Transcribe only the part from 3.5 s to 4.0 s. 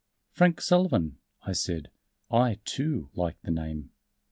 name."